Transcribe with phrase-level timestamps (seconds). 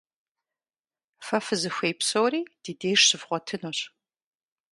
[1.25, 3.79] Фэ фызыхуей псори ди деж щывгъуэтынущ.